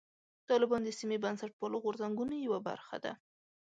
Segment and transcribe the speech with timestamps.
[0.49, 3.13] طالبان د سیمې بنسټپالو غورځنګونو یوه برخه ده.